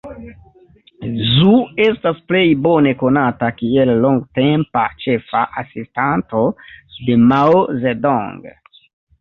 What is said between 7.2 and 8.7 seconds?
Mao Zedong.